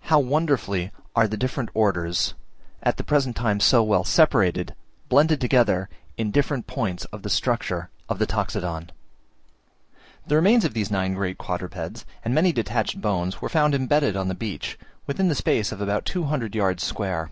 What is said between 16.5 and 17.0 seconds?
yards